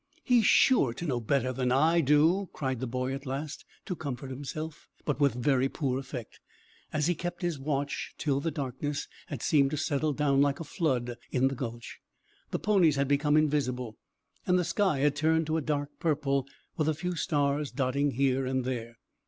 "He's 0.23 0.47
sure 0.47 0.95
to 0.95 1.05
know 1.05 1.19
better 1.19 1.53
than 1.53 1.71
I 1.71 2.01
do," 2.03 2.49
cried 2.53 2.79
the 2.79 2.87
boy 2.87 3.13
at 3.13 3.27
last, 3.27 3.65
to 3.85 3.95
comfort 3.95 4.31
himself, 4.31 4.87
but 5.05 5.19
with 5.19 5.35
very 5.35 5.69
poor 5.69 5.99
effect, 5.99 6.39
as 6.91 7.05
he 7.05 7.13
kept 7.13 7.43
his 7.43 7.59
watch 7.59 8.15
till 8.17 8.39
the 8.39 8.49
darkness 8.49 9.07
had 9.27 9.43
seemed 9.43 9.69
to 9.69 9.77
settle 9.77 10.11
down 10.11 10.41
like 10.41 10.59
a 10.59 10.63
flood 10.63 11.17
in 11.29 11.49
the 11.49 11.55
gulch, 11.55 11.99
the 12.49 12.57
ponies 12.57 12.95
had 12.95 13.07
become 13.07 13.37
invisible, 13.37 13.95
and 14.47 14.57
the 14.57 14.63
sky 14.63 15.01
had 15.01 15.15
turned 15.15 15.45
to 15.45 15.57
a 15.57 15.61
dark 15.61 15.91
purple 15.99 16.47
with 16.77 16.89
a 16.89 16.95
few 16.95 17.13
stars 17.15 17.69
dotting 17.71 18.07
it 18.13 18.15
here 18.15 18.47
and 18.47 18.65
there. 18.65 18.95